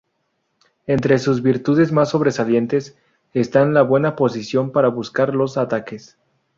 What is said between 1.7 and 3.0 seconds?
más sobresalientes